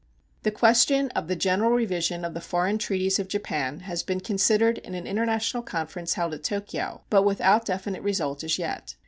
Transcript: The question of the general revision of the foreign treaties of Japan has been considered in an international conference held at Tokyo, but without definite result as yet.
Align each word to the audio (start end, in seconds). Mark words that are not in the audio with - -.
The 0.41 0.49
question 0.49 1.11
of 1.11 1.27
the 1.27 1.35
general 1.35 1.69
revision 1.69 2.25
of 2.25 2.33
the 2.33 2.41
foreign 2.41 2.79
treaties 2.79 3.19
of 3.19 3.27
Japan 3.27 3.81
has 3.81 4.01
been 4.01 4.19
considered 4.19 4.79
in 4.79 4.95
an 4.95 5.05
international 5.05 5.61
conference 5.61 6.13
held 6.15 6.33
at 6.33 6.43
Tokyo, 6.43 7.01
but 7.11 7.21
without 7.21 7.65
definite 7.65 8.01
result 8.01 8.43
as 8.43 8.57
yet. 8.57 8.95